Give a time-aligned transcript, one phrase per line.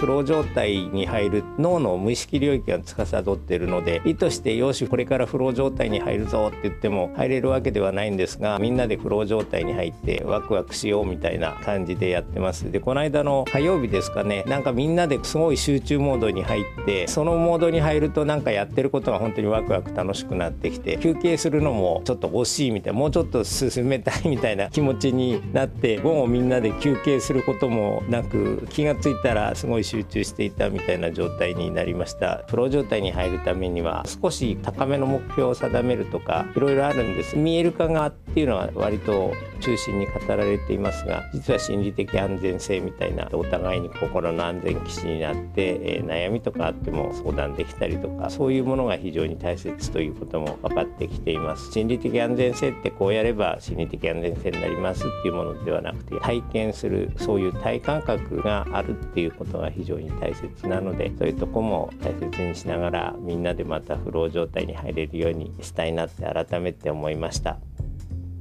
[0.00, 12.72] フロー状態に入る脳の無意識領域が司っているので意図してよしこれからフロー状態に入るぞって言っても入れるわけではないんですがみんなでフロー状態に入ってワクワクしようみたいな感じでやってます。
[12.72, 32.44] でこの間の火曜日ですかねなんかみんなですごい集中モードに入ってそのモードに入るとなんかやってることが本当にワクワク楽しくなってきて休憩するのもちょっと惜しいみたいなもうちょっと進めたいみたいな気持ちになって午後みんなで休憩することもなく気がついたらすごい集中していたみたいな状態になりました。
[32.46, 37.36] プロ状態に入るためには少し高めの目標を定めるとかいろいろあるんです。
[37.36, 51.72] 見える化がっっていうのは割と中心に語られていますが実は心理的安全性みたいなお互いに心の安全基地になって、えー、悩みとかあっても相談できたりとかそういうものが非常に大切ということも分かってきています。
[51.72, 67.58] 心理的安全性ってこうやれば心理的安全性になりますっていうものではなくて体験するそういう体感覚があるっていうことが非常に大切なのでそういうとこも大切にしながらみんなでまたフロー状態に入れるようにしたいなって改めて思いました。